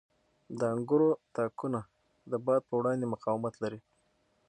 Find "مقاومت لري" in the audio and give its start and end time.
3.13-3.79